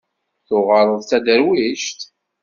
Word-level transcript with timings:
Tuɣaleḍ 0.47 0.99
d 1.03 1.07
taderwict? 1.09 1.99